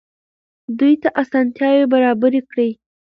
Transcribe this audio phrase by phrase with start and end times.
[0.77, 2.71] دوی ته اسانتیاوې برابرې کړئ.